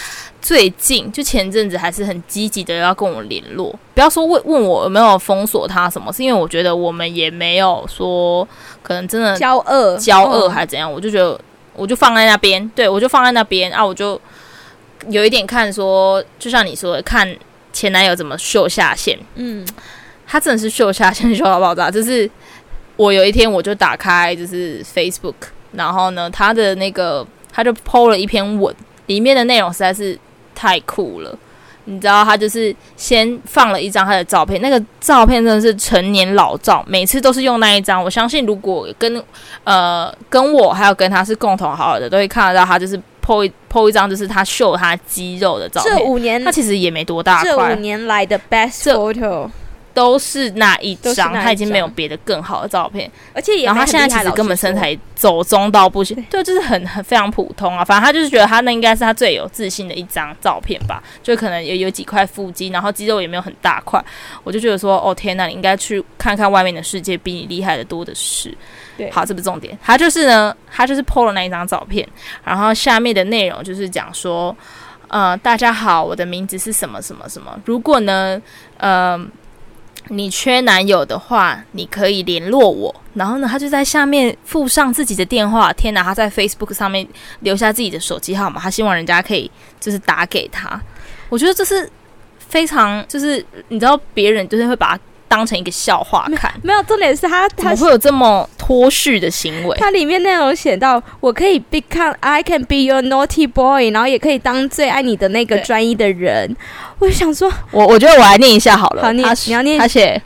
[0.45, 8.47] 最近就前阵子还是很积极的要跟我联络，不要说问问我有没有封锁他什么，是因为我觉得我们也没有说
[8.83, 9.97] 可能真的交恶。
[9.97, 11.35] 交恶还是怎样，我就觉得
[11.73, 14.21] 我就放在那边，对我就放在那边啊，我就
[15.09, 17.35] 有一点看说，就像你说的，看
[17.73, 19.67] 前男友怎么秀下限，嗯，
[20.27, 22.29] 他真的是秀下限秀到爆炸，就是
[22.97, 25.33] 我有一天我就打开就是 Facebook，
[25.71, 28.75] 然后呢，他的那个他就 PO 了一篇文，
[29.07, 30.15] 里面的内容实在是。
[30.55, 31.37] 太酷了。
[31.87, 38.03] 你知道他就是先放了一张他的照片，那个照片真的是成年老照，每次都是用那一张。
[38.03, 39.23] 我相信如果跟
[39.63, 45.95] 呃跟我还有跟他是共同好友的，都会看得到他就是 po 一 po 一张，就是他秀他肌肉的照片。
[45.95, 49.47] 这五年他其实也没多大块，这五年来的 best photo。
[49.95, 57.83] 都是那一张，他已经没有别的更好的照片，而且也然后他现在其实根本身材走中到不行，对，就是很很非常普通啊。
[57.83, 64.03] 反正他就是觉得他那应该是他最有自信的一张照片吧，就可能有有几块腹肌，然后肌肉也没有很大块。
[64.43, 68.53] 我就觉得说，哦天呐，你应该去看看外面的世界，比你厉害的多的是。
[68.97, 72.05] 对，好，这不是重点，他就是呢，他就是 po 了那一张照片，
[72.43, 74.53] 然后下面的内容就是讲说，
[75.07, 78.41] 呃，大家好，我的名字是什么什么什么，如果呢，
[78.77, 79.17] 呃。
[80.09, 82.93] 你缺男友的话，你可以联络我。
[83.13, 85.71] 然后呢，他就在下面附上自己的电话。
[85.73, 87.07] 天哪，他在 Facebook 上面
[87.39, 90.81] 留下自己的手机号码，他希望人家可以就是打给他。
[91.29, 91.89] 我觉得这是
[92.39, 95.03] 非常，就是你知道，别人就是会把他。
[95.27, 99.75] 当成一个笑话看，没有重点是他，他会有这么脱序的行为。
[99.77, 106.55] 他里面内容写到，我可以 become I can be your naughty boy，然后也可以当最爱你的那个专一的人。
[106.99, 109.03] 我就想说，我我觉得我来念一下好了。
[109.03, 109.79] 好，你你要念。
[109.81, 110.21] 而且。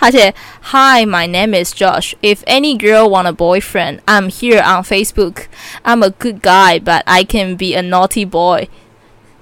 [0.00, 0.34] 而且
[0.72, 2.14] ，Hi, my name is Josh.
[2.22, 5.44] If any girl want a boyfriend, I'm here on Facebook.
[5.84, 8.68] I'm a good guy, but I can be a naughty boy.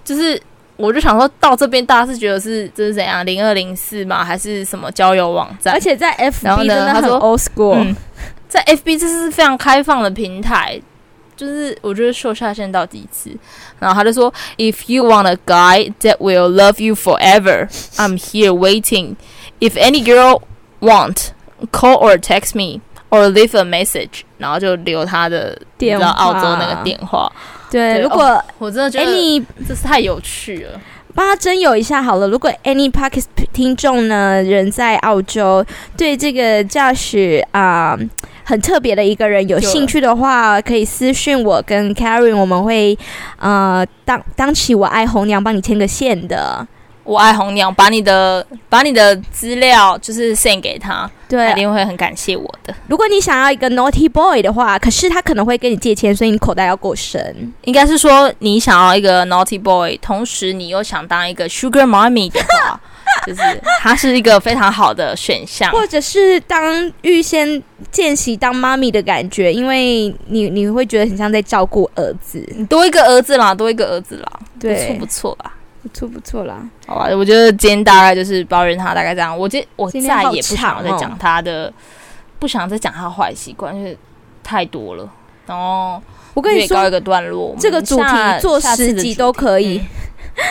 [0.05, 0.42] 就是。
[0.77, 4.25] 我就想说到这边，大家是觉得是这是怎样零二零四吗？
[4.25, 5.72] 还是什么交友网站？
[5.72, 7.94] 而且在 FB 真的很 old school，嗯，
[8.48, 10.81] 在 FB 这是非常开放的平台，
[11.43, 13.37] 就是我觉得秀下限到第一次。
[13.81, 19.17] 然后他就说：“If you want a guy that will love you forever, I'm here waiting.
[19.59, 20.43] If any girl
[20.81, 21.31] want,
[21.73, 27.31] call or text me or leave a message。”然后就留他的电话，澳洲那个电话。
[27.71, 30.81] 对，如果、哦、我真的觉得哎，你这是太有趣了，
[31.14, 32.29] 帮他征友一下好了。
[32.29, 35.64] 如果 any Parkes 听众呢，人在澳洲，
[35.96, 37.98] 对这个驾驶啊
[38.44, 42.98] 很特别的一个人有兴趣的话，可以私信我跟 Karen，我们会
[43.38, 46.66] 呃当当起我爱红娘帮你牵个线的。
[47.05, 52.75] 我爱红娘，把你的把你的资料就是 send 给他，对，他一定会很感谢我的。
[52.87, 57.53] 如果你想要一个 naughty boy 的话，可是他可能会跟你借钱，所以你口袋要够深。
[57.65, 62.81] 应该是说你想要一个 naughty boy，同时你又想当一个 sugar mommy 的话，
[63.27, 63.41] 就是
[63.81, 65.73] 它是一个非常好的选项。
[65.73, 67.61] 或者是当预先
[67.91, 75.53] 见习当妈咪的感觉，因为你你会觉得很像在照顾儿子，你多一个儿子啦，多一个儿子啦，对，不错不错啦。
[75.83, 79.37] 不错不错啦，好吧，我觉得今天大概就是抱怨他大概这样。
[79.37, 81.73] 我今我再也不想再讲他的，哦、
[82.38, 83.99] 不想再讲他坏习惯，因为
[84.45, 85.11] 太多了。
[85.45, 86.01] 然后
[86.35, 89.79] 我跟你说，告一个段落，这个主题做十集都可以。
[89.79, 90.45] 嗯、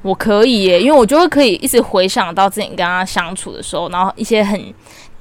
[0.00, 4.58] 我可以耶，因为我就会可以一直回想到自己跟他相处的时候，然后一些很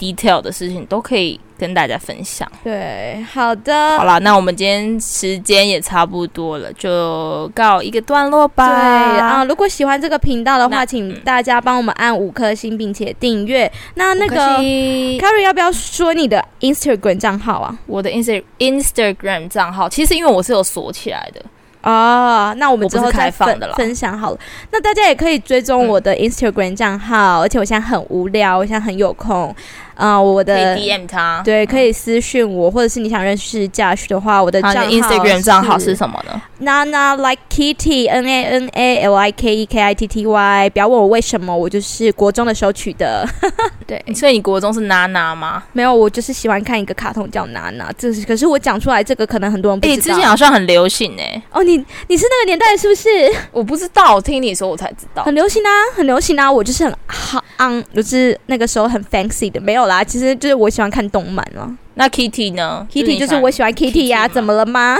[0.01, 1.39] detail 的事情都可以。
[1.61, 8.65] 跟大家分享，对，好的，好了，那我们今天时间也差不多了，就告一个段落吧。
[8.65, 13.71] 对啊，如果喜欢这个频道的话，请大家帮我们按五颗星，并且订阅。
[13.93, 17.77] 那那个 Carrie 要不要说你的 Instagram 账号啊？
[17.85, 21.43] 我的 Insta Instagram 账号，其实因为我是有锁起来的
[21.87, 22.53] 啊。
[22.57, 24.39] 那我们之后再开放的了，分享好了。
[24.71, 29.55] 那大家也可以追踪我的 Instagram 账号，嗯，而且我现在很无聊，我现在很有空。
[30.01, 39.65] 啊、呃，我的可以 DM 他，对，可以私讯我，嗯，或者是你想认识 Josh 的话，我的账号 Instagram 账号是什么呢？Nana like Kitty，N A N A L I K E
[39.67, 40.69] K I T T Y。
[40.71, 43.27] 不要问我为什么，我就是国中的时候取的。
[43.85, 45.61] 对，所以你国中是娜娜吗？
[45.73, 47.91] 没有，我就是喜欢看一个卡通叫娜娜。
[47.95, 50.01] 这是，可是我讲出来这个，可能很多人不知道。
[50.01, 51.43] 欸，之前好像很流行哎，欸。
[51.51, 53.09] 哦，你你是那个年代是不是？
[53.51, 55.23] 我不知道，我听你说我才知道。
[55.23, 61.69] 很流行啊，很流行啊，我就是很好，嗯，就是那个时候很 fancy 的，没有啦，其实就是我喜欢看动漫了。
[61.95, 64.97] 那 Kitty 呢？Kitty 就是我喜欢 Kitty 呀，怎么了吗？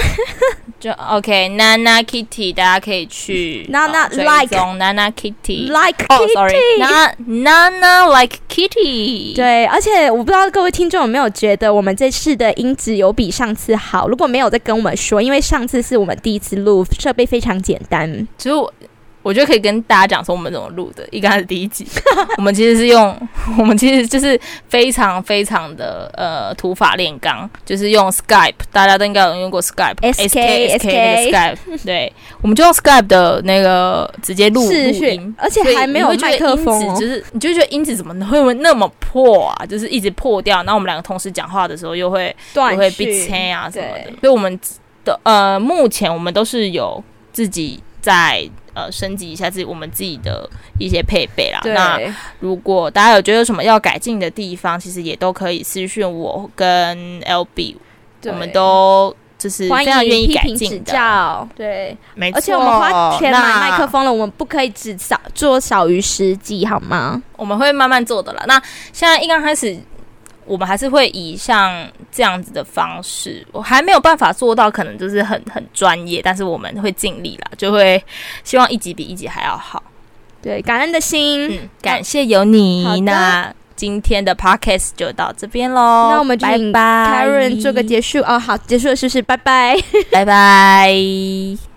[0.77, 9.33] 就 OK，Nana Kitty，大家可以去 Nana like Nana Kitty like Kitty，oh sorry，Nana Nana like Kitty。
[9.33, 14.09] 对，而且我不知道各位听众有没有觉得我们这次的音质有比上次好？
[14.09, 18.27] 如果没有，再跟我们说，因为上次是我们第一次录，设备非常简单。
[18.37, 18.55] 其实
[19.23, 19.31] 我。
[19.31, 21.07] 觉得可以跟大家讲说我们怎么录的。
[21.09, 21.87] 一开始第一集，
[22.35, 23.17] 我们其实是用，
[23.57, 32.11] 我们其实就是非常非常的呃土法炼钢，就是用 Skype，大家都应该有用过 Skype，S K S K Skype，对，
[32.41, 34.69] 我们就用 Skype 的那个直接录
[35.37, 39.65] 而且还没有麦克风，就是你就觉得音质怎么会那么破啊？
[39.65, 44.11] 就是一直破掉，然后我们两个同时讲话的时候又会断，会被切啊什么的。
[44.19, 44.59] 所以我们
[45.05, 47.01] 的呃，目前我们都是有
[47.31, 47.81] 自己。
[48.01, 50.49] 再呃升级一下自己我们自己的
[50.79, 51.61] 一些配备啦。
[51.63, 51.99] 那
[52.39, 57.75] 如果大家有觉得有什么要改进的地方，其实也都可以私讯我跟 LB，
[58.25, 59.15] 我们都。
[59.41, 62.37] 就是非常愿意改进指教，对，没错。
[62.37, 67.19] 而且我们花钱买麦克风了，我们不可以只少做少于十集，好吗？
[67.37, 68.43] 我们会慢慢做的啦。
[68.45, 68.61] 那
[68.93, 69.75] 现在一刚开始，
[70.51, 78.03] 我们还是会以像这样子的方式，我还没有办法做到，可能就是很很专业，但是我们会尽力啦，就会
[78.43, 79.81] 希望一集比一集还要好。
[80.41, 83.01] 对，感恩的心，嗯，感谢有你。
[83.01, 83.53] 那。
[83.73, 88.37] 今天的 podcast 就到这边喽，那我们就请 Karen 做个结束哦。
[88.37, 89.23] 好，结束了是不是？
[89.23, 89.75] 拜拜，
[90.11, 91.70] 拜拜。